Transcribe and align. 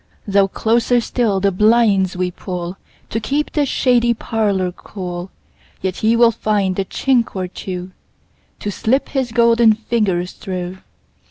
Though 0.25 0.47
closer 0.47 0.99
still 0.99 1.39
the 1.39 1.51
blinds 1.51 2.17
we 2.17 2.31
pullTo 2.31 3.21
keep 3.21 3.51
the 3.51 3.67
shady 3.67 4.15
parlour 4.15 4.71
cool, 4.71 5.29
Yet 5.79 5.97
he 5.97 6.15
will 6.15 6.31
find 6.31 6.79
a 6.79 6.85
chink 6.85 7.35
or 7.35 7.47
twoTo 7.47 8.71
slip 8.71 9.09
his 9.09 9.31
golden 9.31 9.73
fingers 9.73 10.31
through. 10.31 10.79